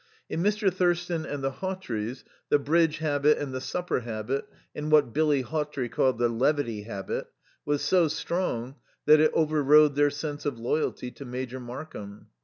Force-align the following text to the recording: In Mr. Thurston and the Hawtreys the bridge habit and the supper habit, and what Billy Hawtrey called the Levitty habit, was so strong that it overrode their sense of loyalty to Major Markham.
In 0.31 0.41
Mr. 0.41 0.73
Thurston 0.73 1.27
and 1.27 1.43
the 1.43 1.51
Hawtreys 1.51 2.23
the 2.49 2.57
bridge 2.57 2.97
habit 2.97 3.37
and 3.37 3.53
the 3.53 3.61
supper 3.61 3.99
habit, 3.99 4.49
and 4.73 4.91
what 4.91 5.13
Billy 5.13 5.43
Hawtrey 5.43 5.89
called 5.89 6.17
the 6.17 6.27
Levitty 6.27 6.85
habit, 6.87 7.27
was 7.65 7.83
so 7.83 8.07
strong 8.07 8.77
that 9.05 9.19
it 9.19 9.29
overrode 9.35 9.93
their 9.93 10.09
sense 10.09 10.43
of 10.47 10.57
loyalty 10.57 11.11
to 11.11 11.23
Major 11.23 11.59
Markham. 11.59 12.29